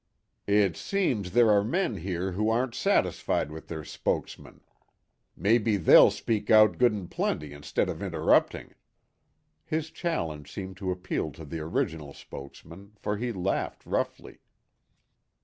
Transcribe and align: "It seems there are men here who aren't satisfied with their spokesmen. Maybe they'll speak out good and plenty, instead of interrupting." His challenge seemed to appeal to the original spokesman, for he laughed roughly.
"It 0.47 0.75
seems 0.77 1.29
there 1.29 1.51
are 1.51 1.63
men 1.63 1.97
here 1.97 2.31
who 2.31 2.49
aren't 2.49 2.73
satisfied 2.73 3.51
with 3.51 3.67
their 3.67 3.83
spokesmen. 3.83 4.61
Maybe 5.37 5.77
they'll 5.77 6.09
speak 6.09 6.49
out 6.49 6.79
good 6.79 6.91
and 6.91 7.07
plenty, 7.11 7.53
instead 7.53 7.87
of 7.87 8.01
interrupting." 8.01 8.73
His 9.63 9.91
challenge 9.91 10.51
seemed 10.51 10.77
to 10.77 10.89
appeal 10.89 11.31
to 11.33 11.45
the 11.45 11.59
original 11.59 12.15
spokesman, 12.15 12.93
for 12.95 13.17
he 13.17 13.31
laughed 13.31 13.85
roughly. 13.85 14.39